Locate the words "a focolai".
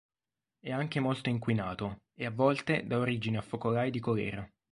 3.37-3.91